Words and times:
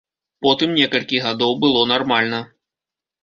Потым 0.45 0.71
некалькі 0.79 1.19
гадоў 1.25 1.53
было 1.65 1.83
нармальна. 1.93 2.39